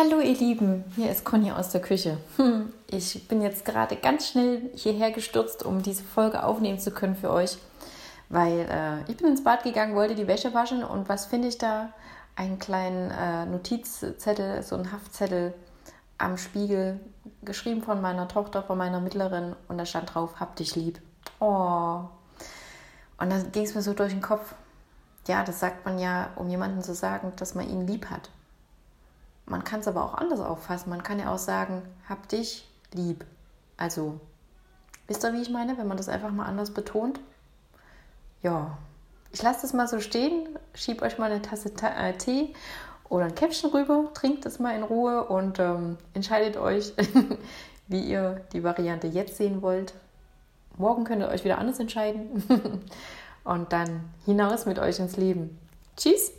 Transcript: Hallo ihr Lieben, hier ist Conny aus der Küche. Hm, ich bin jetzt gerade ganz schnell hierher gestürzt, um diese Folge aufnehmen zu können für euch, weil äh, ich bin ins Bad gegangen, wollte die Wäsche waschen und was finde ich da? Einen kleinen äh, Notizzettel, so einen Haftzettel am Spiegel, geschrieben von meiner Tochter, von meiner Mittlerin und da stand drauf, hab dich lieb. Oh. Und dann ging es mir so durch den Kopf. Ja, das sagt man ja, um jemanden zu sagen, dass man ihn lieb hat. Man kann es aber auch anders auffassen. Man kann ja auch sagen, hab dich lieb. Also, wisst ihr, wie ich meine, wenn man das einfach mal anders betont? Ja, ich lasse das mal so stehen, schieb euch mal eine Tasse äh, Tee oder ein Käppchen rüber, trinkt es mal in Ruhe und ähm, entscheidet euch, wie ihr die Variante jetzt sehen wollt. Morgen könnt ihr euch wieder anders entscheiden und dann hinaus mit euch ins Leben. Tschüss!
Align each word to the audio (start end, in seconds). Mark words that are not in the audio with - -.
Hallo 0.00 0.20
ihr 0.20 0.36
Lieben, 0.36 0.84
hier 0.94 1.10
ist 1.10 1.24
Conny 1.24 1.50
aus 1.50 1.70
der 1.70 1.80
Küche. 1.80 2.18
Hm, 2.36 2.72
ich 2.86 3.26
bin 3.26 3.42
jetzt 3.42 3.64
gerade 3.64 3.96
ganz 3.96 4.28
schnell 4.28 4.70
hierher 4.76 5.10
gestürzt, 5.10 5.64
um 5.64 5.82
diese 5.82 6.04
Folge 6.04 6.44
aufnehmen 6.44 6.78
zu 6.78 6.92
können 6.92 7.16
für 7.16 7.32
euch, 7.32 7.58
weil 8.28 8.60
äh, 8.70 9.10
ich 9.10 9.16
bin 9.16 9.26
ins 9.26 9.42
Bad 9.42 9.64
gegangen, 9.64 9.96
wollte 9.96 10.14
die 10.14 10.28
Wäsche 10.28 10.54
waschen 10.54 10.84
und 10.84 11.08
was 11.08 11.26
finde 11.26 11.48
ich 11.48 11.58
da? 11.58 11.92
Einen 12.36 12.60
kleinen 12.60 13.10
äh, 13.10 13.46
Notizzettel, 13.46 14.62
so 14.62 14.76
einen 14.76 14.92
Haftzettel 14.92 15.52
am 16.16 16.36
Spiegel, 16.36 17.00
geschrieben 17.42 17.82
von 17.82 18.00
meiner 18.00 18.28
Tochter, 18.28 18.62
von 18.62 18.78
meiner 18.78 19.00
Mittlerin 19.00 19.56
und 19.66 19.78
da 19.78 19.84
stand 19.84 20.14
drauf, 20.14 20.38
hab 20.38 20.54
dich 20.54 20.76
lieb. 20.76 21.00
Oh. 21.40 22.02
Und 23.18 23.30
dann 23.30 23.50
ging 23.50 23.64
es 23.64 23.74
mir 23.74 23.82
so 23.82 23.94
durch 23.94 24.12
den 24.12 24.22
Kopf. 24.22 24.54
Ja, 25.26 25.42
das 25.42 25.58
sagt 25.58 25.84
man 25.84 25.98
ja, 25.98 26.30
um 26.36 26.48
jemanden 26.48 26.82
zu 26.82 26.94
sagen, 26.94 27.32
dass 27.34 27.56
man 27.56 27.68
ihn 27.68 27.84
lieb 27.88 28.10
hat. 28.10 28.30
Man 29.48 29.64
kann 29.64 29.80
es 29.80 29.88
aber 29.88 30.04
auch 30.04 30.14
anders 30.14 30.40
auffassen. 30.40 30.90
Man 30.90 31.02
kann 31.02 31.18
ja 31.18 31.32
auch 31.32 31.38
sagen, 31.38 31.82
hab 32.08 32.28
dich 32.28 32.68
lieb. 32.92 33.24
Also, 33.76 34.20
wisst 35.06 35.24
ihr, 35.24 35.32
wie 35.32 35.40
ich 35.40 35.50
meine, 35.50 35.78
wenn 35.78 35.88
man 35.88 35.96
das 35.96 36.08
einfach 36.08 36.30
mal 36.30 36.44
anders 36.44 36.72
betont? 36.72 37.20
Ja, 38.42 38.76
ich 39.32 39.42
lasse 39.42 39.62
das 39.62 39.72
mal 39.72 39.88
so 39.88 40.00
stehen, 40.00 40.48
schieb 40.74 41.02
euch 41.02 41.18
mal 41.18 41.30
eine 41.30 41.42
Tasse 41.42 41.72
äh, 41.82 42.12
Tee 42.14 42.54
oder 43.08 43.26
ein 43.26 43.34
Käppchen 43.34 43.70
rüber, 43.70 44.10
trinkt 44.14 44.46
es 44.46 44.58
mal 44.58 44.76
in 44.76 44.82
Ruhe 44.82 45.24
und 45.24 45.58
ähm, 45.58 45.96
entscheidet 46.14 46.56
euch, 46.56 46.92
wie 47.88 48.02
ihr 48.02 48.42
die 48.52 48.62
Variante 48.62 49.06
jetzt 49.06 49.36
sehen 49.36 49.62
wollt. 49.62 49.94
Morgen 50.76 51.04
könnt 51.04 51.22
ihr 51.22 51.28
euch 51.28 51.44
wieder 51.44 51.58
anders 51.58 51.80
entscheiden 51.80 52.42
und 53.44 53.72
dann 53.72 54.10
hinaus 54.24 54.66
mit 54.66 54.78
euch 54.78 54.98
ins 54.98 55.16
Leben. 55.16 55.58
Tschüss! 55.96 56.37